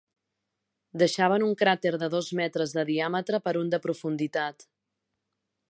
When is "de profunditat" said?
3.75-4.71